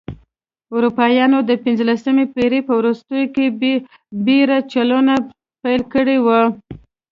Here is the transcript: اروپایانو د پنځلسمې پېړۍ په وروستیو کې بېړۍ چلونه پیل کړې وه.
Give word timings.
اروپایانو 0.75 1.37
د 1.49 1.51
پنځلسمې 1.63 2.25
پېړۍ 2.33 2.61
په 2.67 2.73
وروستیو 2.79 3.31
کې 3.35 3.45
بېړۍ 4.25 4.59
چلونه 4.73 5.13
پیل 5.61 5.81
کړې 5.93 6.17
وه. 6.25 6.41